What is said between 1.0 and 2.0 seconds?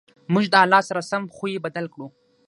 سم خوی بدل